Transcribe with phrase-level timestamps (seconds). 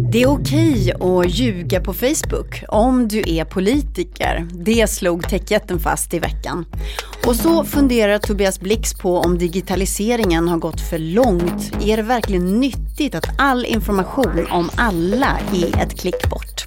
[0.00, 4.48] Det är okej att ljuga på Facebook om du är politiker.
[4.52, 6.64] Det slog techjätten fast i veckan.
[7.26, 11.72] Och så funderar Tobias Blix på om digitaliseringen har gått för långt.
[11.82, 16.66] Är det verkligen nyttigt att all information om alla är ett klick bort?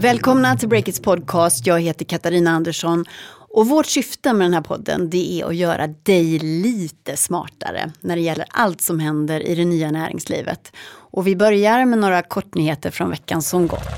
[0.00, 1.66] Välkomna till Breakits podcast.
[1.66, 3.04] Jag heter Katarina Andersson
[3.52, 8.16] och vårt syfte med den här podden det är att göra dig lite smartare när
[8.16, 10.72] det gäller allt som händer i det nya näringslivet.
[10.86, 13.88] Och vi börjar med några kortnyheter från veckan som gått.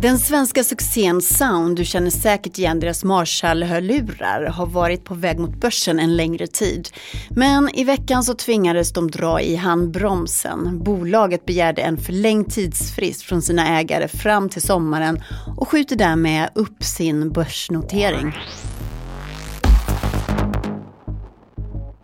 [0.00, 5.54] Den svenska succén Sound, du känner säkert igen deras Marshall-hörlurar, har varit på väg mot
[5.60, 6.88] börsen en längre tid.
[7.30, 10.84] Men i veckan så tvingades de dra i handbromsen.
[10.84, 15.22] Bolaget begärde en förlängd tidsfrist från sina ägare fram till sommaren
[15.56, 18.34] och skjuter därmed upp sin börsnotering.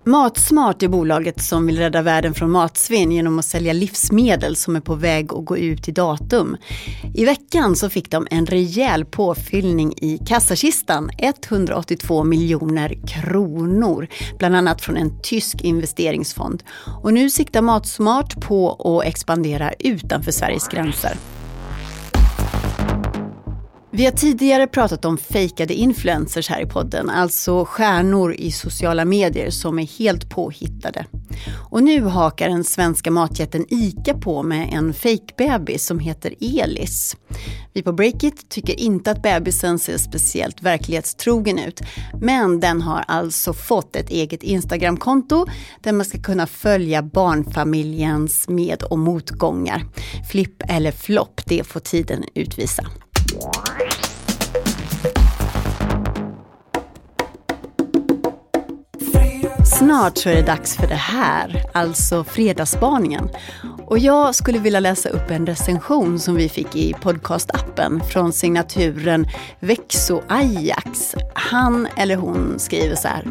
[0.06, 4.80] Matsmart är bolaget som vill rädda världen från matsvinn genom att sälja livsmedel som är
[4.80, 6.56] på väg att gå ut i datum.
[7.14, 14.80] I veckan så fick de en rejäl påfyllning i kassakistan, 182 miljoner kronor, bland annat
[14.80, 16.62] från en tysk investeringsfond.
[17.02, 21.16] Och nu siktar Matsmart på att expandera utanför Sveriges gränser.
[23.96, 29.50] Vi har tidigare pratat om fejkade influencers här i podden, alltså stjärnor i sociala medier
[29.50, 31.06] som är helt påhittade.
[31.70, 37.16] Och nu hakar den svenska matjätten ICA på med en fejkbebis som heter Elis.
[37.72, 41.80] Vi på Breakit tycker inte att bebisen ser speciellt verklighetstrogen ut,
[42.20, 45.46] men den har alltså fått ett eget Instagramkonto
[45.80, 49.86] där man ska kunna följa barnfamiljens med och motgångar.
[50.30, 52.84] Flipp eller flopp, det får tiden utvisa.
[59.78, 63.28] Snart så är det dags för det här, alltså Fredagsspaningen.
[63.86, 69.26] Och jag skulle vilja läsa upp en recension som vi fick i podcastappen från signaturen
[69.60, 71.14] Växo Ajax.
[71.34, 73.24] Han eller hon skriver så här.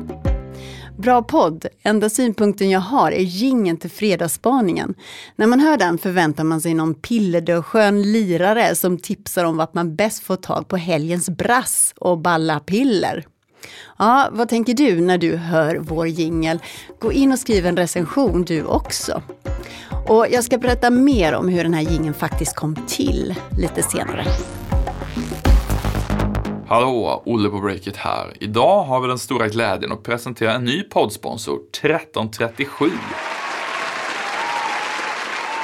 [0.97, 1.65] Bra podd.
[1.83, 4.95] Enda synpunkten jag har är gingen till Fredagsspaningen.
[5.35, 9.95] När man hör den förväntar man sig någon pillerdöskön lirare som tipsar om vart man
[9.95, 13.25] bäst får tag på helgens brass och balla piller.
[13.99, 16.59] Ja, vad tänker du när du hör vår jingel?
[16.99, 19.21] Gå in och skriv en recension du också.
[20.07, 24.25] Och jag ska berätta mer om hur den här jingeln faktiskt kom till lite senare.
[26.73, 28.33] Hallå, Olle på Breakit här.
[28.39, 32.89] Idag har vi den stora glädjen att presentera en ny poddsponsor, 1337.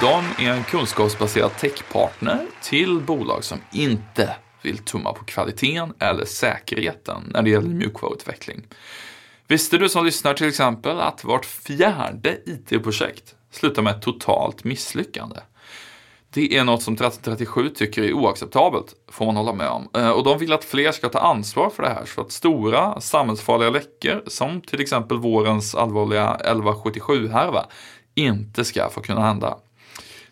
[0.02, 7.24] De är en kunskapsbaserad techpartner till bolag som inte vill tumma på kvaliteten eller säkerheten
[7.34, 8.68] när det gäller mjukvaruutveckling.
[9.48, 15.40] Visste du som lyssnar till exempel att vart fjärde IT-projekt slutar med ett totalt misslyckande?
[16.34, 19.90] Det är något som 1337 tycker är oacceptabelt, får man hålla med om.
[19.94, 23.02] Eh, och de vill att fler ska ta ansvar för det här så att stora
[23.02, 27.66] samhällsfarliga läckor, som till exempel vårens allvarliga 1177-härva,
[28.16, 29.58] inte ska få kunna hända.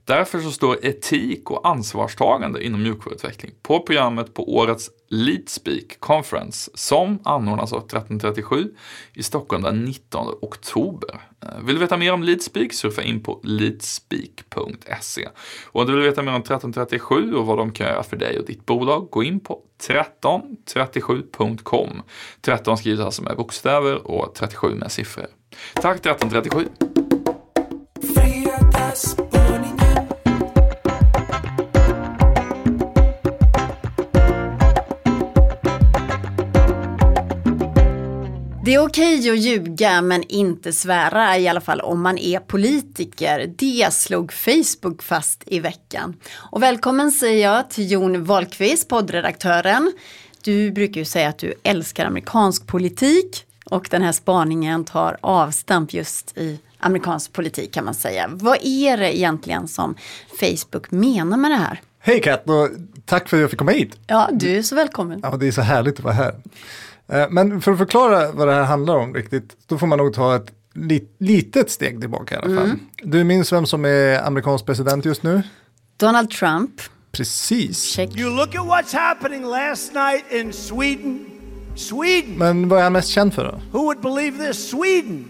[0.07, 7.19] Därför så står etik och ansvarstagande inom mjukvaruutveckling på programmet på årets Leadspeak Conference som
[7.23, 8.69] anordnas av 1337
[9.13, 11.21] i Stockholm den 19 oktober.
[11.43, 15.27] Eh, vill du veta mer om Leadspeak surfa in på leadspeak.se.
[15.65, 18.39] Och om du vill veta mer om 1337 och vad de kan göra för dig
[18.39, 22.01] och ditt bolag, gå in på 1337.com.
[22.41, 25.27] 13 skrivs alltså med bokstäver och 37 med siffror.
[25.73, 26.67] Tack 1337!
[38.67, 43.53] Det är okej att ljuga men inte svära, i alla fall om man är politiker.
[43.57, 46.15] Det slog Facebook fast i veckan.
[46.35, 49.93] Och välkommen säger jag till Jon Wahlqvist, poddredaktören.
[50.43, 55.93] Du brukar ju säga att du älskar amerikansk politik och den här spaningen tar avstamp
[55.93, 58.29] just i amerikansk politik kan man säga.
[58.31, 59.95] Vad är det egentligen som
[60.39, 61.81] Facebook menar med det här?
[61.99, 62.69] Hej Kat, och
[63.05, 63.97] tack för att jag fick komma hit.
[64.07, 65.19] Ja, du är så välkommen.
[65.23, 66.35] Ja, det är så härligt att vara här.
[67.07, 70.13] Eh, men för att förklara vad det här handlar om riktigt, då får man nog
[70.13, 70.51] ta ett
[71.19, 72.65] litet steg tillbaka i alla fall.
[72.65, 72.79] Mm.
[73.03, 75.43] Du minns vem som är amerikansk president just nu?
[75.97, 76.71] Donald Trump.
[77.11, 77.83] Precis.
[77.83, 78.17] Check.
[78.17, 81.25] You look at what's happening last night in Sweden.
[81.75, 82.37] Sweden.
[82.37, 83.79] Men vad är han mest känd för då?
[83.79, 84.69] Who would believe this?
[84.69, 85.25] Sweden.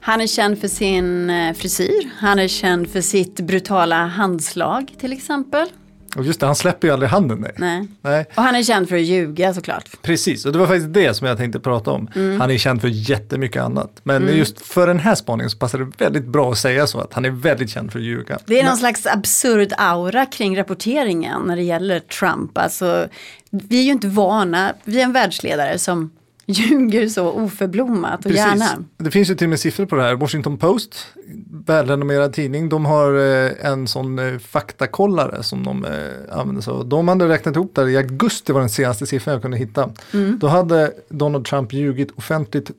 [0.00, 2.10] Han är känd för sin eh, frisyr.
[2.18, 5.68] Han är känd för sitt brutala handslag till exempel.
[6.16, 7.38] Och just det, han släpper ju aldrig handen.
[7.40, 7.52] Nej.
[7.56, 7.88] Nej.
[8.02, 8.26] Nej.
[8.34, 10.02] Och han är känd för att ljuga såklart.
[10.02, 12.08] Precis, och det var faktiskt det som jag tänkte prata om.
[12.14, 12.40] Mm.
[12.40, 14.00] Han är känd för jättemycket annat.
[14.02, 17.12] Men just för den här spaningen så passar det väldigt bra att säga så att
[17.12, 18.38] han är väldigt känd för att ljuga.
[18.46, 22.58] Det är någon slags absurd aura kring rapporteringen när det gäller Trump.
[22.58, 23.08] Alltså,
[23.50, 26.10] vi är ju inte vana, vi är en världsledare som
[26.46, 28.38] ljuger så oförblommat och Precis.
[28.38, 28.84] gärna.
[28.96, 30.14] Det finns ju till och med siffror på det här.
[30.14, 31.06] Washington Post,
[31.66, 36.88] välrenommerad tidning, de har eh, en sån eh, faktakollare som de eh, använder sig av.
[36.88, 39.90] De hade räknat ihop där i augusti var den senaste siffran jag kunde hitta.
[40.40, 42.70] Då hade Donald Trump ljugit offentligt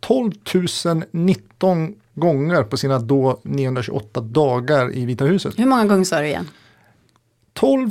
[0.00, 0.32] 12
[1.10, 5.58] 019 gånger på sina då 928 dagar i Vita huset.
[5.58, 6.48] Hur många gånger sa du igen?
[7.54, 7.90] 12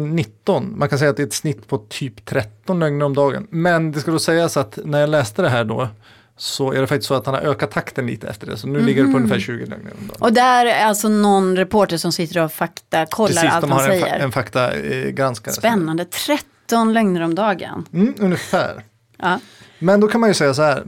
[0.00, 3.46] 019, man kan säga att det är ett snitt på typ 13 lögner om dagen.
[3.50, 5.88] Men det ska då sägas att när jag läste det här då
[6.36, 8.56] så är det faktiskt så att han har ökat takten lite efter det.
[8.56, 10.16] Så nu ligger det på ungefär 20 lögner om dagen.
[10.20, 13.80] Och där är alltså någon reporter som sitter och fakta kollar Precis, allt de han
[13.80, 14.18] har en, fa- säger.
[14.18, 15.54] en faktagranskare.
[15.54, 17.84] Spännande, 13 lögner om dagen.
[17.92, 18.84] Mm, ungefär.
[19.18, 19.40] Ja.
[19.78, 20.84] Men då kan man ju säga så här.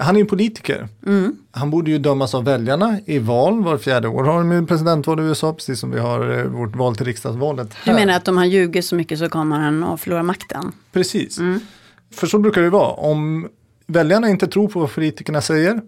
[0.00, 0.88] Han är ju politiker.
[1.06, 1.36] Mm.
[1.52, 3.62] Han borde ju dömas av väljarna i val.
[3.64, 6.76] Var fjärde år har de ju presidentval i USA, precis som vi har eh, vårt
[6.76, 7.98] val till riksdagsvalet Du här.
[7.98, 10.72] menar att om han ljuger så mycket så kommer han att förlora makten?
[10.92, 11.38] Precis.
[11.38, 11.60] Mm.
[12.14, 12.92] För så brukar det vara.
[12.92, 13.48] Om
[13.86, 15.80] väljarna inte tror på vad politikerna säger,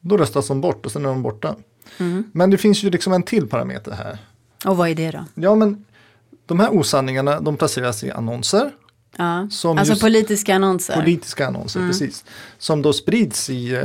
[0.00, 1.54] då röstas de bort och sen är de borta.
[1.98, 2.24] Mm.
[2.32, 4.18] Men det finns ju liksom en till parameter här.
[4.66, 5.24] Och vad är det då?
[5.34, 5.84] Ja, men
[6.46, 8.70] de här osanningarna, de placeras i annonser.
[9.16, 9.48] Ja.
[9.50, 10.94] Som Alltså just- politiska annonser?
[10.94, 11.90] Politiska annonser, Mm.
[11.90, 12.24] precis.
[12.58, 13.82] Som då sprids i, eh,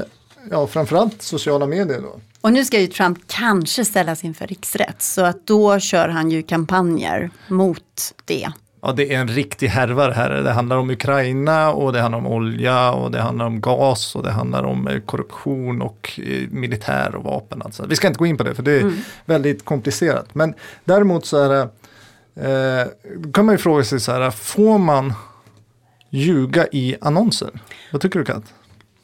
[0.52, 2.20] ja, framförallt sociala medier då.
[2.42, 6.44] Och nu ska ju Trump kanske ställas inför riksrätt så att då kör han ju
[6.44, 8.48] kampanjer mot det.
[8.82, 10.30] Ja, det är en riktig härva det här.
[10.30, 14.24] Det handlar om Ukraina och det handlar om olja och det handlar om gas och
[14.24, 17.62] det handlar om eh, korruption och eh, militär och vapen.
[17.62, 17.86] Alltså.
[17.86, 18.92] Vi ska inte gå in på det för det är
[19.26, 20.36] väldigt komplicerat.
[20.36, 20.54] Men
[20.86, 21.70] däremot så är det,
[22.40, 22.88] eh,
[23.18, 25.14] då kan man ju fråga sig så här, får man
[26.10, 27.50] ljuga i annonser?
[27.92, 28.44] Vad tycker du Kat?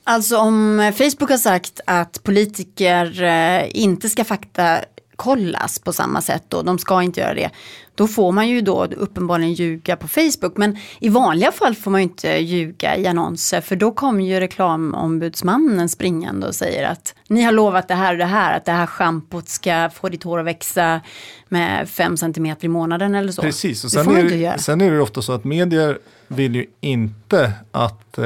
[0.03, 4.79] Alltså om Facebook har sagt att politiker eh, inte ska fakta
[5.15, 7.49] kollas på samma sätt då, de ska inte göra det.
[7.95, 10.57] Då får man ju då uppenbarligen ljuga på Facebook.
[10.57, 14.39] Men i vanliga fall får man ju inte ljuga i annonser för då kommer ju
[14.39, 18.71] reklamombudsmannen springande och säger att ni har lovat det här och det här, att det
[18.71, 21.01] här schampot ska få ditt hår att växa
[21.47, 23.41] med 5 cm i månaden eller så.
[23.41, 24.57] Precis, och det sen man är, det, göra.
[24.57, 28.23] sen är det ofta så att medier vill ju inte att eh,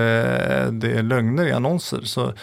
[0.72, 2.02] det är lögner i annonser.
[2.04, 2.34] Så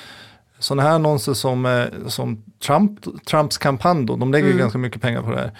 [0.59, 4.59] sådana här annonser som, eh, som Trump, Trumps kampanj då, de lägger Mm.
[4.59, 5.53] ganska mycket pengar på det här.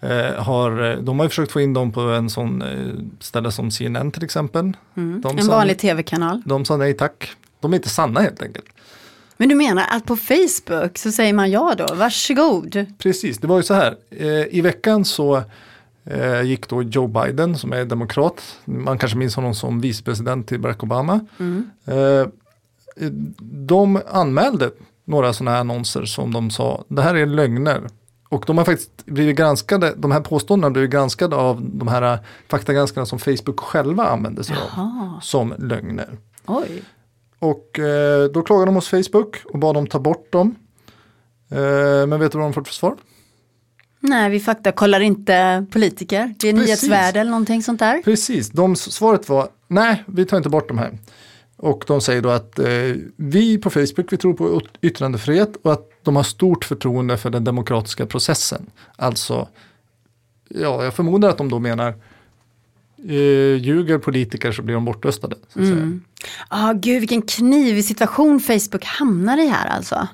[0.00, 2.68] Eh, har, eh, de har ju försökt få in dem på en sån eh,
[3.20, 4.72] ställe som CNN till exempel.
[4.96, 5.22] Mm.
[5.36, 6.42] En sa, vanlig tv-kanal.
[6.44, 7.30] de sa nej tack.
[7.60, 8.64] De är inte sanna helt enkelt.
[9.36, 12.86] Men du menar att på Facebook så säger man ja då, varsågod.
[12.98, 13.96] Precis, det var ju så här.
[14.10, 15.42] Eh, I veckan så
[16.44, 18.42] gick då Joe Biden som är demokrat.
[18.64, 21.20] Man kanske minns honom som vicepresident till Barack Obama.
[21.84, 22.26] Eh,
[23.40, 24.70] de anmälde
[25.04, 27.82] några sådana här annonser som de sa, det här är lögner.
[28.28, 32.18] Och de har faktiskt blivit granskade, de här påståendena har blivit granskade av de här
[32.48, 36.08] faktagranskarna som Facebook själva använder sig av som lögner.
[36.46, 36.82] oj.
[37.38, 40.54] Och eh, då klagade de hos Facebook och bad dem ta bort dem.
[41.50, 42.94] Eh, men vet du vad de fått för svar?
[44.00, 46.34] Nej, vi fakta kollar inte politiker.
[46.38, 46.66] Det är Precis.
[46.66, 48.02] nyhetsvärde eller någonting sånt där.
[48.02, 50.98] Precis, de, svaret var nej, vi tar inte bort de här.
[51.56, 52.66] Och de säger då att eh,
[53.16, 57.30] vi på Facebook, vi tror på yt- yttrandefrihet och att de har stort förtroende för
[57.30, 58.66] den demokratiska processen.
[58.96, 59.48] Alltså,
[60.48, 61.94] ja, jag förmodar att de då menar
[63.08, 65.36] eh, ljuger politiker så blir de bortröstade.
[65.52, 65.98] Så att säga.
[66.48, 70.08] Ah, gud, vilken knivig situation Facebook hamnar i här alltså.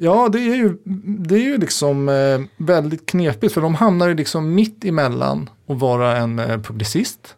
[0.00, 4.14] Ja, det är ju, det är ju liksom eh, väldigt knepigt för de hamnar ju
[4.14, 7.34] liksom mitt emellan att vara en eh, publicist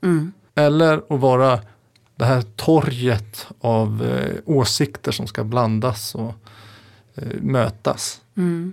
[0.54, 1.60] eller att vara
[2.20, 6.34] det här torget av eh, åsikter som ska blandas och
[7.14, 8.20] eh, mötas.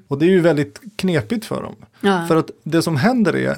[0.07, 1.75] Och det är ju väldigt knepigt för dem.
[2.01, 2.27] Ja.
[2.27, 3.57] För att det som händer är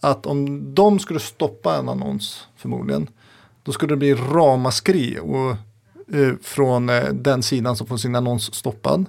[0.00, 3.06] att om de skulle stoppa en annons förmodligen,
[3.62, 5.50] då skulle det bli ramaskri och,
[6.16, 9.06] eh, från eh, den sidan som får sin annons stoppad.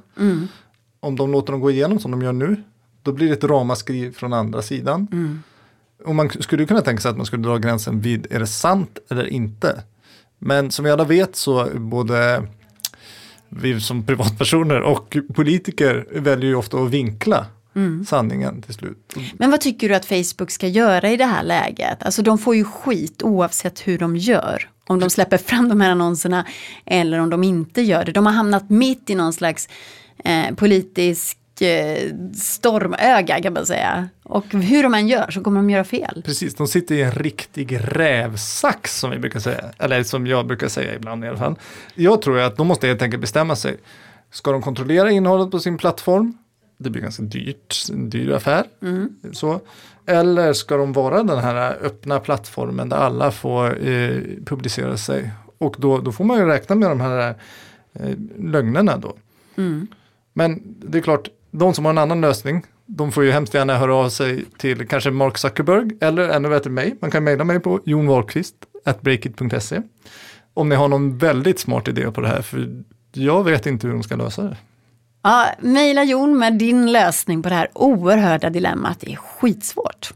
[1.00, 2.64] Om de låter dem gå igenom som de gör nu,
[3.02, 5.08] då blir det ett ramaskri från andra sidan.
[6.06, 9.00] Och man skulle kunna tänka sig att man skulle dra gränsen vid, är det sant
[9.10, 9.84] eller inte?
[10.40, 12.48] Men som vi alla vet så både
[13.50, 17.46] vi som privatpersoner och politiker väljer ju ofta att vinkla
[18.08, 19.16] sanningen till slut.
[19.34, 22.04] Men vad tycker du att Facebook ska göra i det här läget?
[22.04, 24.70] Alltså de får ju skit oavsett hur de gör.
[24.88, 26.46] Om de släpper fram de här annonserna
[26.86, 28.12] eller om de inte gör det.
[28.12, 29.70] De har hamnat mitt i någon slags
[30.24, 31.38] eh, politisk
[32.36, 34.10] stormöga kan man säga.
[34.24, 36.22] Och hur de än gör så kommer de göra fel.
[36.26, 39.64] Precis, de sitter i en riktig rävsax som vi brukar säga.
[39.78, 41.56] Eller som jag brukar säga ibland i alla fall.
[41.96, 43.78] Jag tror att de måste helt enkelt bestämma sig.
[44.32, 46.38] Ska de kontrollera innehållet på sin plattform?
[46.78, 48.64] Det blir ganska dyrt, en dyr affär.
[49.34, 49.62] Så.
[50.06, 55.32] Eller ska de vara den här öppna plattformen där alla får eh, publicera sig?
[55.58, 57.36] Och då, då får man ju räkna med de här
[57.94, 59.16] eh, lögnerna då.
[60.34, 63.78] Men det är klart, de som har en annan lösning, de får ju hemskt gärna
[63.78, 66.98] höra av sig till kanske Mark Zuckerberg eller ännu bättre mig.
[67.02, 69.82] Man kan mejla mig på jonwahlqvist.breakit.se
[70.54, 72.84] om ni har någon väldigt smart idé på det här, för
[73.14, 74.58] jag vet inte hur de ska lösa det.
[75.24, 79.00] Ja, mejla Jon med din lösning på det här oerhörda dilemmat.
[79.00, 80.14] Det är skitsvårt.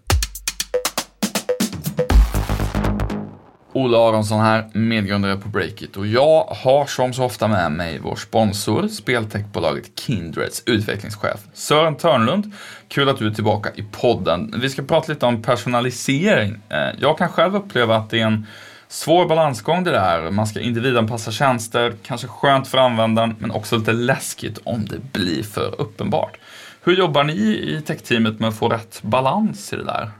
[3.77, 8.15] Ola Aronsson här, medgrundare på Breakit och jag har som så ofta med mig vår
[8.15, 12.51] sponsor, speltechbolaget Kindreds utvecklingschef Sören Törnlund.
[12.88, 14.55] Kul att du är tillbaka i podden.
[14.62, 16.60] Vi ska prata lite om personalisering.
[16.69, 18.46] Eh, jag kan själv uppleva att det är en
[18.88, 20.31] svår balansgång det där.
[20.31, 25.43] Man ska individanpassa tjänster, kanske skönt för användaren, men också lite läskigt om det blir
[25.43, 26.38] för uppenbart.
[26.84, 30.12] Hur jobbar ni i techteamet med att få rätt balans i det där?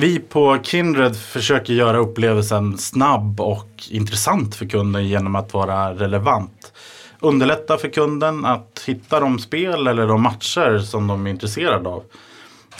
[0.00, 6.72] Vi på Kindred försöker göra upplevelsen snabb och intressant för kunden genom att vara relevant.
[7.18, 12.02] Underlätta för kunden att hitta de spel eller de matcher som de är intresserade av.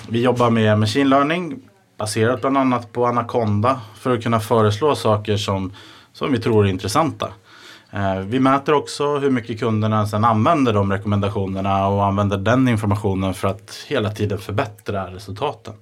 [0.09, 1.61] Vi jobbar med machine learning
[1.99, 5.73] baserat bland annat på Anaconda för att kunna föreslå saker som,
[6.13, 7.29] som vi tror är intressanta.
[7.91, 13.35] Eh, vi mäter också hur mycket kunderna sedan använder de rekommendationerna och använder den informationen
[13.35, 15.75] för att hela tiden förbättra resultaten.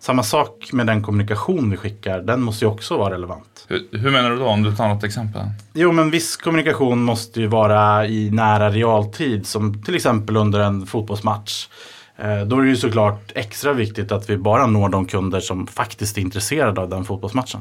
[0.00, 3.66] Samma sak med den kommunikation vi skickar, den måste ju också vara relevant.
[3.68, 5.42] Hur, hur menar du då, om du tar något exempel?
[5.74, 10.86] Jo, men viss kommunikation måste ju vara i nära realtid, som till exempel under en
[10.86, 11.68] fotbollsmatch.
[12.16, 15.66] Eh, Då är det ju såklart extra viktigt att vi bara når de kunder som
[15.66, 17.60] faktiskt är intresserade av den fotbollsmatchen.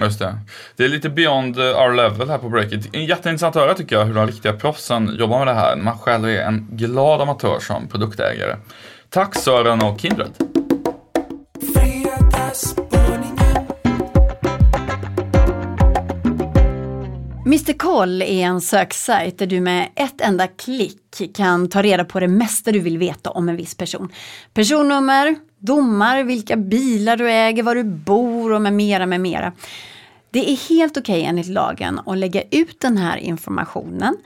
[0.00, 0.38] Just det.
[0.76, 2.94] Det är lite beyond our level här på Breakit.
[2.94, 5.76] Jätteintressant att höra tycker jag hur de riktiga proffsen jobbar med det här.
[5.76, 8.56] när Man själv är en glad amatör som produktägare.
[9.10, 10.53] Tack Sören och Kindred.
[17.46, 22.20] Mr Koll är en söksajt där du med ett enda klick kan ta reda på
[22.20, 24.12] det mesta du vill veta om en viss person.
[24.52, 29.52] Personnummer, domar, vilka bilar du äger, var du bor och med mera, med mera.
[30.30, 34.16] Det är helt okej enligt lagen att lägga ut den här informationen.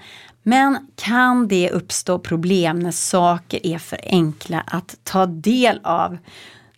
[0.42, 6.18] Men kan det uppstå problem när saker är för enkla att ta del av?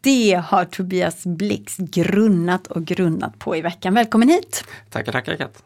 [0.01, 3.95] Det har Tobias Blix grunnat och grunnat på i veckan.
[3.95, 4.65] Välkommen hit!
[4.91, 5.63] Tackar, tackar Kat.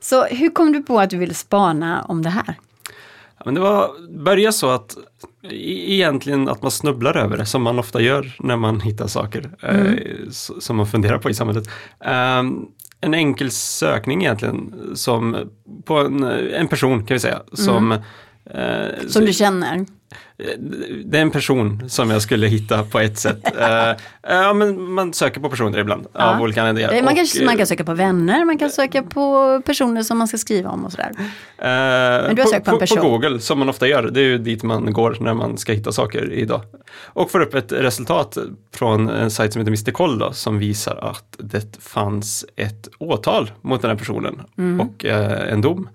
[0.00, 2.54] Så hur kom du på att du ville spana om det här?
[3.38, 3.90] Ja, men det var,
[4.24, 4.96] började så att
[5.42, 9.50] e- egentligen att man snubblar över det som man ofta gör när man hittar saker
[9.62, 9.92] eh,
[10.28, 11.64] s- som man funderar på i samhället.
[12.00, 12.66] Ehm,
[13.00, 15.36] en enkel sökning egentligen som
[15.84, 16.22] på en,
[16.54, 17.96] en person kan vi säga som
[18.54, 19.86] eh, Som du känner?
[21.04, 23.38] det är en person som jag skulle hitta på ett sätt.
[23.58, 26.90] Eh, ja, men man söker på personer ibland av olika anledningar.
[26.92, 30.02] Det- Man kan, Och, man eh, kan söka på vänner, man kan söka på personer
[30.02, 31.12] som man ska skriva om och sådär.
[32.26, 32.98] Men du har sökt på en person?
[32.98, 34.02] På Google, som man ofta gör.
[34.02, 36.62] Det är ju dit man går när man ska hitta saker idag.
[37.06, 38.38] Och får upp ett resultat
[38.74, 39.90] från en sajt som heter Mr.
[39.92, 44.80] Koll då, som visar att det fanns ett åtal mot den här personen Mm.
[44.80, 45.88] och eh, en dom.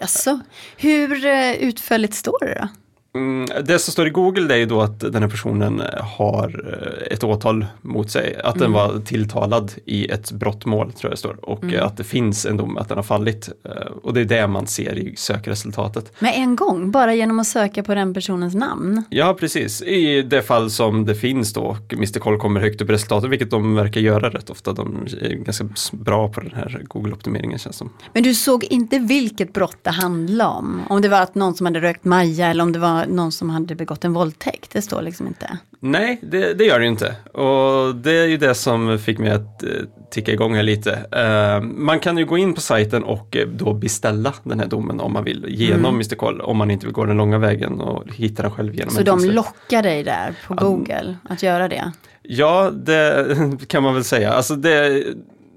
[0.00, 0.40] Alltså,
[0.76, 2.68] hur eh, utförligt står det då?
[3.14, 5.82] Mm, det som står i Google det är ju då att den här personen
[6.18, 6.64] har
[7.08, 8.40] eh, ett åtal mot sig.
[8.44, 11.36] Att den var tilltalad i ett brottmål tror jag det står.
[11.50, 13.48] Och eh, att det finns en dom, att den har fallit.
[13.64, 16.12] Eh, Och det är det man ser i sökresultatet.
[16.20, 19.02] Med en gång, bara genom att söka på den personens namn?
[19.10, 19.82] Ja, precis.
[19.82, 22.18] I det fall som det finns då och Mr.
[22.18, 24.72] Koll kommer högt upp i resultatet, vilket de verkar göra rätt ofta.
[24.72, 27.90] De är ganska bra på den här Google-optimeringen känns som.
[28.12, 30.82] Men du såg inte vilket brott det handlade om?
[30.88, 33.50] Om det var att någon som hade rökt Maja eller om det var någon som
[33.50, 34.70] hade begått en våldtäkt?
[34.72, 35.58] Det står liksom inte.
[35.80, 37.16] Nej, det, det gör det inte.
[37.32, 39.68] Och det är ju det som fick mig att eh,
[40.10, 40.92] ticka igång här lite.
[41.12, 45.00] Eh, man kan ju gå in på sajten och eh, då beställa den här domen
[45.00, 46.14] om man vill genom Mr.
[46.16, 49.02] Koll, om man inte vill gå den långa vägen och hitta den själv genom Så
[49.02, 49.34] de tingsrätt.
[49.34, 51.92] lockar dig där på Google att göra det?
[52.22, 53.26] Ja, det
[53.68, 54.32] kan man väl säga.
[54.32, 55.04] Alltså det,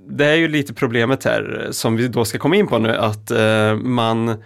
[0.10, 3.32] det är ju lite problemet här som vi då ska komma in på nu att
[3.82, 4.44] man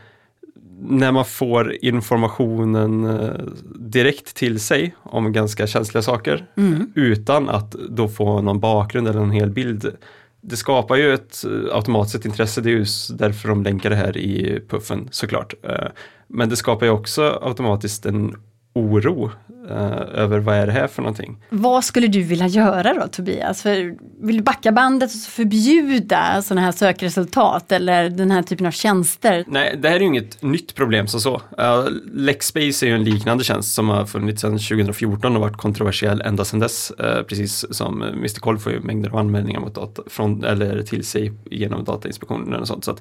[0.79, 3.35] när man får informationen eh,
[3.75, 6.45] direkt till sig om ganska känsliga saker
[6.95, 9.91] utan att då få någon bakgrund eller en hel bild.
[10.41, 12.85] Det skapar ju ett eh, automatiskt intresse, det är ju
[13.17, 15.53] därför de länkar det här i puffen såklart.
[15.63, 15.87] Eh,
[16.27, 18.35] Men det skapar ju också automatiskt en
[18.73, 19.31] oro
[19.67, 21.37] över vad är det här för någonting.
[21.49, 23.61] Vad skulle du vilja göra då Tobias?
[23.61, 23.95] För,
[24.25, 29.45] vill du backa bandet och förbjuda sådana här sökresultat eller den här typen av tjänster?
[29.47, 31.35] Nej, det här är ju inget nytt problem som så.
[31.35, 36.21] Uh, Lexbase är ju en liknande tjänst som har funnits sedan 2014 och varit kontroversiell
[36.21, 36.91] ända sedan dess.
[36.99, 41.03] Uh, precis som Mr Koll får ju mängder av anmälningar mot data, från, eller till
[41.03, 42.85] sig genom Datainspektionen och sånt.
[42.85, 42.97] Så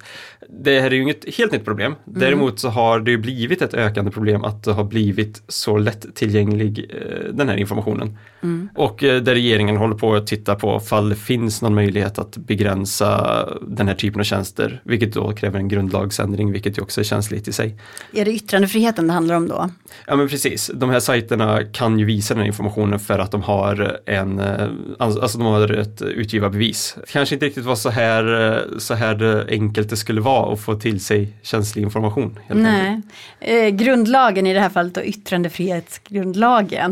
[0.48, 1.94] det här är ju inget helt nytt problem.
[2.06, 2.20] Mm.
[2.20, 6.55] Däremot så har det ju blivit ett ökande problem att det har blivit så lättillgänglig
[6.62, 8.18] uh, den här informationen.
[8.42, 8.68] Mm.
[8.74, 13.44] Och där regeringen håller på att titta på fall det finns någon möjlighet att begränsa
[13.68, 17.48] den här typen av tjänster, vilket då kräver en grundlagsändring, vilket ju också är känsligt
[17.48, 17.78] i sig.
[18.12, 19.70] Är det yttrandefriheten det handlar om då?
[20.06, 23.42] Ja men precis, de här sajterna kan ju visa den här informationen för att de
[23.42, 26.96] har en, eh, alltså de har ett utgivarbevis.
[27.08, 30.74] Kanske inte riktigt var så här, eh, så här enkelt det skulle vara att få
[30.74, 32.38] till sig känslig information.
[32.48, 33.00] Nej,
[33.40, 36.45] eh, grundlagen i det här fallet då yttrandefrihetsgrundlagen,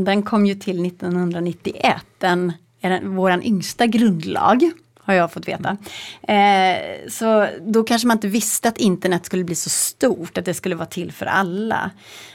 [0.05, 1.97] den kom ju till 1991.
[2.19, 4.71] Den är den, våran yngsta grundlag
[5.01, 5.77] har jag fått veta.
[6.23, 10.55] Eh, så då kanske man inte visste att internet skulle bli så stort, att det
[10.55, 11.91] skulle vara till för alla.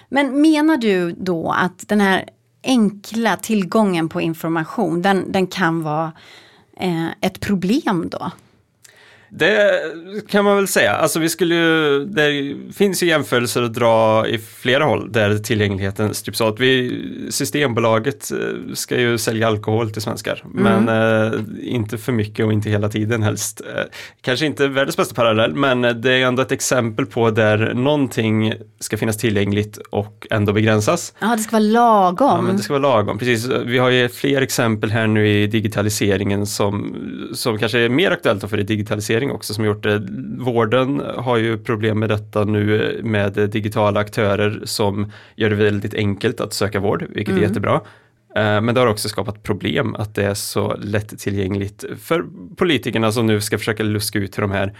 [0.09, 2.29] Men menar du då att den här
[2.63, 6.11] enkla tillgången på information, den, den kan vara
[6.77, 8.31] eh, ett problem då?
[9.29, 9.81] Det
[10.27, 10.91] kan man väl säga.
[10.91, 16.13] Alltså vi skulle ju, det finns ju jämförelser att dra i flera håll där tillgängligheten
[16.13, 16.59] stryps åt.
[16.59, 20.63] Vi, Systembolaget eh, ska ju sälja alkohol till svenskar, mm.
[20.63, 23.62] men eh, inte för mycket och inte hela tiden helst.
[23.75, 23.83] Eh,
[24.21, 28.98] kanske inte världens bästa parallell, men det är ändå ett exempel på där någonting ska
[28.98, 31.13] finnas tillgängligt och ändå begränsas.
[31.19, 32.29] Ja, det ska vara lagom.
[32.29, 33.48] Ja, men det ska vara lagom, precis.
[33.65, 36.95] Vi har ju fler exempel här nu i digitaliseringen som,
[37.33, 40.01] som kanske är mer aktuellt för det digitalisering digitalisering också som gjort det.
[40.39, 46.41] Vården har ju problem med detta nu med digitala aktörer som gör det väldigt enkelt
[46.41, 47.43] att söka vård, vilket mm.
[47.43, 47.81] är jättebra.
[48.35, 53.25] Eh, men det har också skapat problem att det är så lättillgängligt för politikerna som
[53.25, 54.73] nu ska försöka luska ut hur de här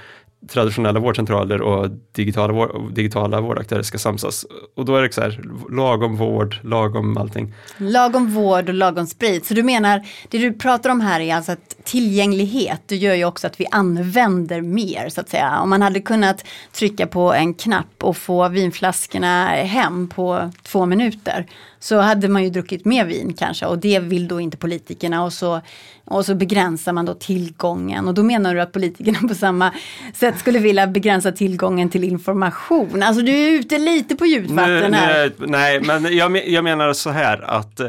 [0.48, 4.46] traditionella vårdcentraler och digitala, vår, digitala vårdaktörer ska samsas.
[4.76, 7.54] Och då är det så här, lagom vård, lagom allting.
[7.78, 9.46] Lagom vård och lagom sprit.
[9.46, 13.26] Så du menar, det du pratar om här är alltså att tillgänglighet, det gör ju
[13.26, 15.60] också att vi använder mer så att säga.
[15.60, 21.46] Om man hade kunnat trycka på en knapp och få vinflaskorna hem på två minuter
[21.80, 25.34] så hade man ju druckit mer vin kanske och det vill då inte politikerna och
[25.34, 25.62] så,
[26.06, 29.74] och så begränsar man då tillgången och då menar du att politikerna på samma
[30.14, 33.04] sätt skulle vilja begränsa tillgången till information.
[33.04, 35.32] Alltså du är ute lite på djupvatten här.
[35.38, 37.82] Nu, nej, men jag, jag menar så här att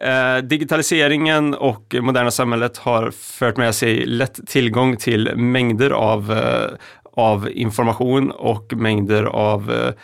[0.00, 6.76] Eh, digitaliseringen och moderna samhället har fört med sig lätt tillgång till mängder av, eh,
[7.18, 9.94] av information och mängder av eh,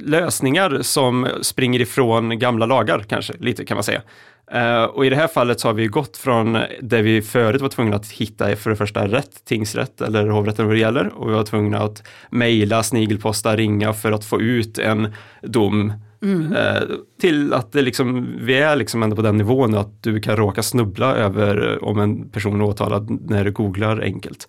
[0.00, 4.02] lösningar som springer ifrån gamla lagar kanske, lite kan man säga.
[4.54, 7.68] Uh, och i det här fallet så har vi gått från där vi förut var
[7.68, 11.34] tvungna att hitta för det första rätt tingsrätt eller hovrätten vad det gäller och vi
[11.34, 16.52] var tvungna att mejla, snigelposta, ringa för att få ut en dom Mm.
[16.52, 20.36] Uh, till att det liksom, vi är liksom ändå på den nivån att du kan
[20.36, 24.48] råka snubbla över om en person är åtalad när du googlar enkelt.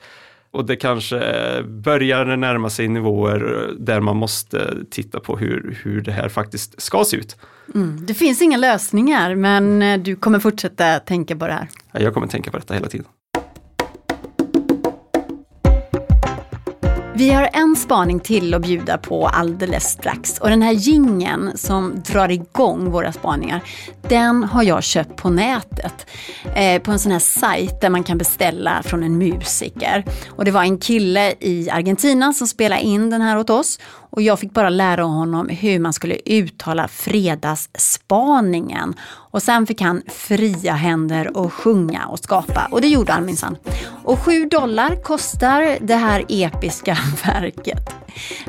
[0.55, 1.19] Och det kanske
[1.63, 7.03] börjar närma sig nivåer där man måste titta på hur, hur det här faktiskt ska
[7.03, 7.37] se ut.
[7.75, 8.05] Mm.
[8.05, 11.67] Det finns inga lösningar men eh, du kommer fortsätta tänka på det här?
[11.91, 13.05] Jag kommer tänka på detta hela tiden.
[17.17, 22.03] Vi har en spaning till att bjuda på alldeles strax och den här gingen som
[22.07, 23.61] drar igång våra spaningar,
[24.01, 26.05] den har jag köpt på nätet.
[26.55, 30.05] Eh, på en sån här sajt där man kan beställa från en musiker.
[30.27, 33.79] Och det var en kille i Argentina som spelade in den här åt oss
[34.15, 38.93] och jag fick bara lära honom hur man skulle uttala fredagsspaningen.
[39.03, 42.67] Och sen fick han fria händer att sjunga och skapa.
[42.71, 43.57] Och det gjorde han minsann.
[44.03, 47.89] Och 7 dollar kostar det här episka verket.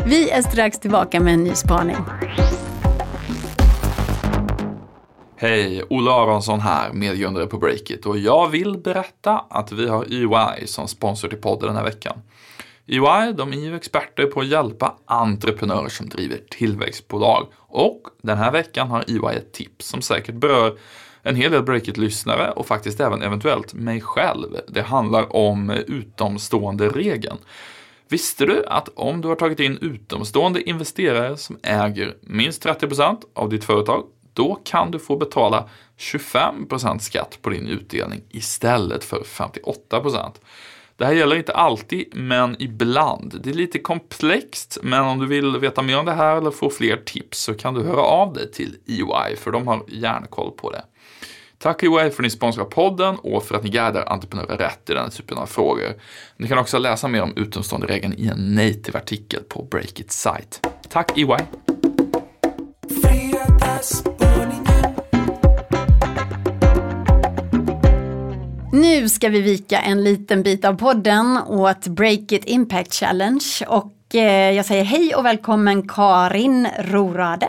[0.06, 1.96] Vi är strax tillbaka med en ny spaning.
[5.36, 10.66] Hej, Olle Aronsson här, medgrundare på Breakit och jag vill berätta att vi har EY
[10.66, 12.18] som sponsor till podden den här veckan.
[12.88, 17.46] EY de är ju experter på att hjälpa entreprenörer som driver tillväxtbolag.
[17.56, 20.78] Och den här veckan har EY ett tips som säkert berör
[21.22, 24.56] en hel del Breakit-lyssnare och faktiskt även eventuellt mig själv.
[24.68, 27.38] Det handlar om utomstående regeln.
[28.08, 33.48] Visste du att om du har tagit in utomstående investerare som äger minst 30% av
[33.48, 35.68] ditt företag, då kan du få betala
[35.98, 40.32] 25% skatt på din utdelning istället för 58%.
[40.96, 43.40] Det här gäller inte alltid, men ibland.
[43.42, 46.70] Det är lite komplext, men om du vill veta mer om det här eller få
[46.70, 50.70] fler tips så kan du höra av dig till EY, för de har järnkoll på
[50.70, 50.84] det.
[51.58, 54.94] Tack EY för att ni sponsrar podden och för att ni guidar entreprenörer rätt i
[54.94, 55.94] den typen av frågor.
[56.36, 60.66] Ni kan också läsa mer om utomstående-regeln i en native-artikel på Breakit sajt.
[60.88, 61.36] Tack EY!
[68.76, 74.14] Nu ska vi vika en liten bit av podden åt Break It Impact Challenge och
[74.14, 77.48] eh, jag säger hej och välkommen Karin Rorade.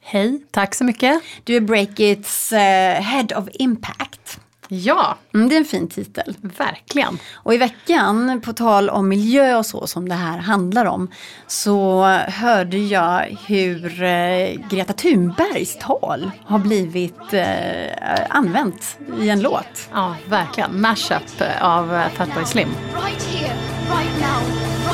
[0.00, 1.22] Hej, tack så mycket.
[1.44, 4.40] Du är Breakits eh, Head of Impact.
[4.68, 6.36] Ja, Mm, det är en fin titel.
[6.42, 7.18] verkligen.
[7.34, 11.10] Och i veckan, på tal om miljö och så som det här handlar om,
[11.46, 19.88] så hörde jag hur eh, Greta Thunbergs tal har blivit eh, använt i en låt.
[19.92, 20.80] Ja, verkligen.
[20.80, 21.22] Mashup
[21.60, 22.68] av eh, Fatboy Slim.
[22.68, 23.54] right here,
[23.90, 24.42] right now,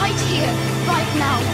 [0.02, 0.52] right here,
[0.86, 1.46] right now.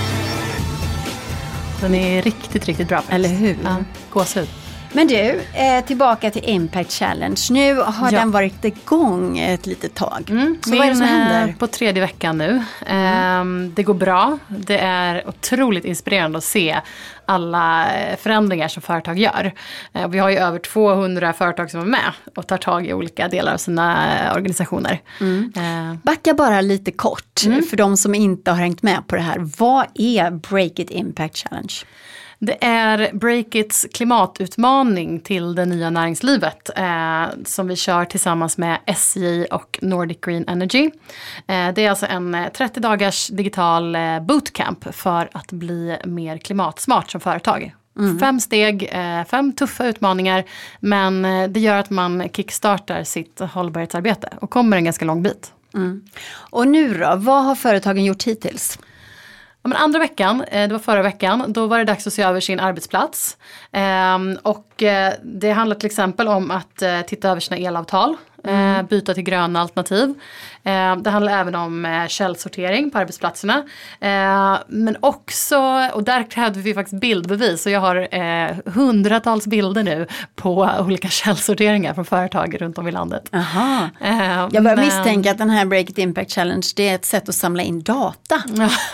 [1.80, 3.02] Den är riktigt, riktigt bra.
[3.08, 3.56] Eller hur?
[3.64, 3.76] Ja,
[4.10, 4.48] gåshud.
[4.96, 7.40] Men du, eh, tillbaka till Impact Challenge.
[7.50, 8.18] Nu har Ja.
[8.18, 10.22] den varit igång ett litet tag.
[10.26, 11.54] Så Min, vad är det som eh, händer?
[11.58, 12.62] På tredje veckan nu.
[12.86, 14.38] Ehm, Det går bra.
[14.48, 16.80] Det är otroligt inspirerande att se
[17.26, 19.52] alla eh, förändringar som företag gör.
[19.92, 23.28] Eh, Vi har ju över 200 företag som är med och tar tag i olika
[23.28, 25.00] delar av sina organisationer.
[25.56, 29.50] Eh, Backa bara lite kort för de som inte har hängt med på det här.
[29.58, 31.74] Vad är Break It Impact Challenge?
[32.38, 39.44] Det är Breakits klimatutmaning till det nya näringslivet eh, som vi kör tillsammans med SJ
[39.44, 40.90] och Nordic Green Energy.
[41.46, 46.38] Eh, det är alltså en eh, 30 dagars digital eh, bootcamp för att bli mer
[46.38, 47.74] klimatsmart som företag.
[48.20, 50.44] Fem steg, eh, fem tuffa utmaningar
[50.80, 55.52] men eh, det gör att man kickstartar sitt hållbarhetsarbete och kommer en ganska lång bit.
[56.34, 58.78] Och nu då, vad har företagen gjort hittills?
[59.66, 62.22] Ja, men andra veckan, eh, det var förra veckan, då var det dags att se
[62.22, 63.36] över sin arbetsplats.
[63.72, 68.82] Ehm, och eh, det handlar till exempel om att eh, titta över sina elavtal, eh,
[68.82, 70.14] byta till gröna alternativ.
[70.64, 73.62] Eh, det handlar även om eh, källsortering på arbetsplatserna.
[74.68, 75.58] Men också,
[75.92, 78.08] och där krävde vi faktiskt bildbevis, och jag har
[78.70, 83.28] hundratals bilder nu på olika källsorteringar från företag runt om i landet.
[83.32, 83.88] Aha.
[84.00, 87.28] Jag börjar men- misstänka att den här Break It Impact Challenge det är ett sätt
[87.28, 88.42] att samla in data.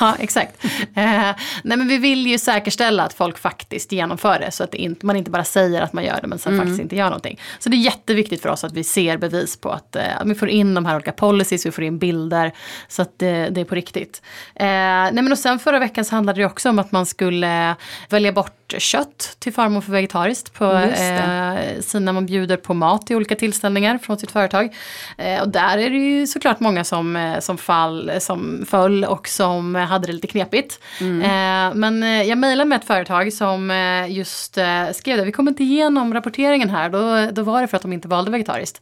[0.00, 0.64] Ja, exakt.
[0.94, 5.31] Nej, men vi vill ju säkerställa att folk faktiskt genomför det så att man inte
[5.31, 7.40] bara säger att man gör det men sen faktiskt inte gör någonting.
[7.59, 10.49] Så det är jätteviktigt för oss att vi ser bevis på att, eh, vi får
[10.49, 12.53] in de här olika policies, vi får in bilder
[12.88, 14.23] så att det, det är på riktigt.
[14.55, 17.71] Eh, nej, men och sen förra veckan så handlade det också om att man skulle
[17.71, 17.77] eh,
[18.09, 23.15] välja bort kött till förmån för vegetariskt på eh, sina man bjuder på mat i
[23.15, 24.75] olika tillställningar från sitt företag.
[25.19, 29.29] Eh, och där är det ju såklart många som, eh, som, fall, som föll och
[29.29, 30.81] som eh, hade det lite knepigt.
[31.01, 35.33] Eh, men eh, jag mejlade med ett företag som eh, just eh, skrev det, vi
[35.33, 38.81] kommer inte igenom rapporteringen här, då, då var det för att de inte valde vegetariskt.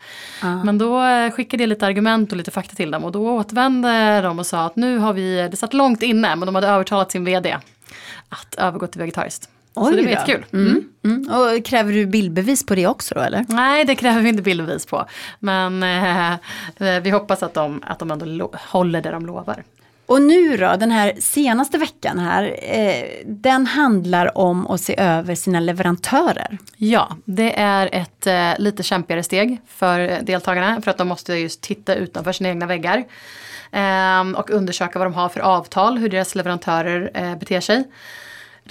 [0.64, 4.20] Men då eh, skickade jag lite argument och lite fakta till dem och då återvände
[4.20, 7.12] de och sa att nu har vi, det satt långt inne, men de hade övertalat
[7.12, 7.57] sin vd
[8.29, 9.48] att övergå till vegetariskt.
[9.74, 10.11] Så Oj det var då.
[10.11, 10.44] jättekul.
[10.52, 10.85] Mm.
[11.04, 11.30] Mm.
[11.30, 13.44] Och kräver du bildbevis på det också då eller?
[13.48, 15.06] Nej, det kräver vi inte bildbevis på.
[15.38, 19.64] Men eh, eh, vi hoppas att de, att de ändå håller det de lovar.
[20.06, 25.35] Och nu då, den här senaste veckan här, eh, den handlar om att se över
[25.35, 26.59] sina leverantörer.
[26.76, 31.61] Ja, det är ett eh, lite kämpigare steg för deltagarna för att de måste just
[31.61, 33.04] titta utanför sina egna väggar.
[33.72, 37.85] Ehm, och undersöka vad de har för avtal, hur deras leverantörer eh, beter sig.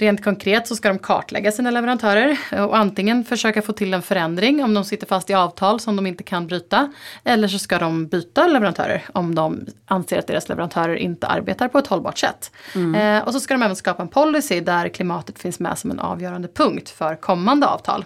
[0.00, 4.64] Rent konkret så ska de kartlägga sina leverantörer och antingen försöka få till en förändring
[4.64, 6.92] om de sitter fast i avtal som de inte kan bryta.
[7.24, 11.78] Eller så ska de byta leverantörer om de anser att deras leverantörer inte arbetar på
[11.78, 12.52] ett hållbart sätt.
[12.96, 16.00] Eh, och så ska de även skapa en policy där klimatet finns med som en
[16.00, 18.04] avgörande punkt för kommande avtal.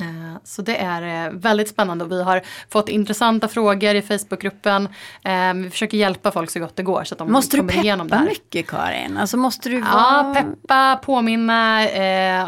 [0.00, 0.06] Eh,
[0.44, 4.88] Så det är eh, väldigt spännande och vi har fått intressanta frågor i Facebookgruppen.
[5.24, 7.84] Eh, Vi försöker hjälpa folk så gott det går så att de Måste du kommer
[7.84, 8.28] igenom det peppa här.
[8.28, 9.16] mycket Karin?
[9.16, 9.84] Alltså måste du Ja,
[10.24, 10.34] vara...
[10.34, 11.88] peppa, påminna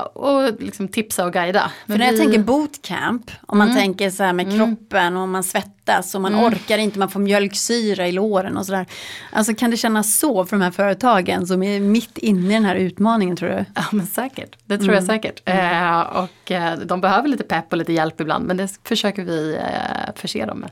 [0.03, 1.71] och liksom tipsa och guida.
[1.87, 2.31] För Men när jag vi- Mm.
[2.33, 5.80] tänker bootcamp, om man tänker så här med kroppen och man svettas
[6.15, 6.45] och man Mm.
[6.47, 8.87] orkar inte, man får mjölksyra i låren och sådär.
[9.33, 12.65] Alltså kan det kännas så för de här företagen som är mitt inne i den
[12.65, 13.65] här utmaningen tror du?
[13.75, 14.95] Ja men säkert, det tror Mm.
[14.95, 15.43] jag säkert.
[15.45, 19.55] Eh, och eh, de behöver lite pepp och lite hjälp ibland men det försöker vi
[19.57, 20.71] eh, förse dem med.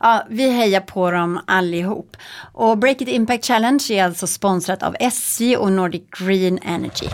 [0.00, 2.16] Ja, vi hejar på dem allihop.
[2.52, 7.06] Och Break It Impact Challenge är alltså sponsrat av SJ och Nordic Green Energy.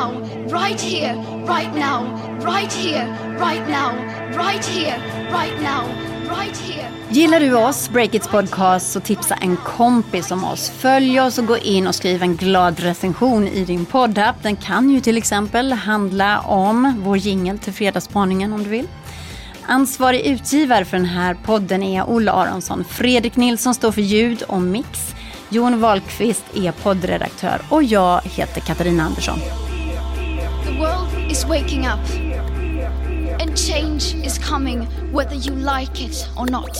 [0.00, 0.12] Now,
[0.48, 1.14] right here,
[1.46, 2.04] right now,
[2.44, 3.06] right here,
[3.38, 3.92] right now,
[4.36, 4.98] right here,
[5.32, 5.84] right now,
[6.28, 6.88] right here.
[7.10, 10.70] Gillar du oss, Breakits podcast, så tipsa en kompis om oss.
[10.70, 14.36] Följ oss och gå in och skriv en glad recension i din poddapp.
[14.42, 18.88] Den kan ju till exempel handla om vår jingel till Fredagsspaningen om du vill.
[19.66, 22.84] Ansvarig utgivare för den här podden är Olle Aronsson.
[22.84, 25.14] Fredrik Nilsson står för ljud och mix.
[25.48, 29.38] Jon Wahlqvist är poddredaktör och jag heter Katarina Andersson.
[30.80, 32.00] World is waking up.
[33.38, 36.74] And change is coming whether you like it or not.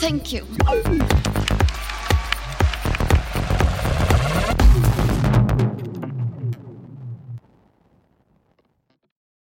[0.00, 0.46] Thank you.